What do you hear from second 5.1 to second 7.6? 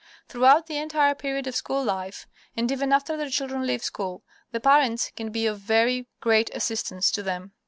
can be of very great assistance to them.